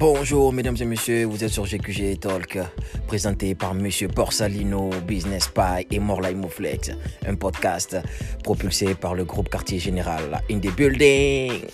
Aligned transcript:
Bonjour 0.00 0.50
mesdames 0.50 0.78
et 0.80 0.86
messieurs, 0.86 1.24
vous 1.26 1.44
êtes 1.44 1.50
sur 1.50 1.66
GQG 1.66 2.20
Talk, 2.20 2.58
présenté 3.06 3.54
par 3.54 3.74
Monsieur 3.74 4.08
Borsalino, 4.08 4.88
Business 5.06 5.48
Pie 5.48 5.86
et 5.90 5.98
Morlai 5.98 6.34
Mouflex, 6.34 6.92
un 7.26 7.34
podcast 7.34 7.98
propulsé 8.42 8.94
par 8.94 9.14
le 9.14 9.26
groupe 9.26 9.50
Quartier 9.50 9.78
Général 9.78 10.40
in 10.50 10.58
the 10.58 10.74
building. 10.74 11.66